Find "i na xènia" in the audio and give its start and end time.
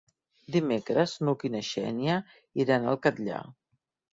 1.49-2.17